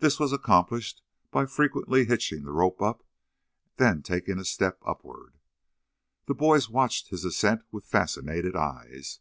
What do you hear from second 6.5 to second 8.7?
watched his ascent with fascinated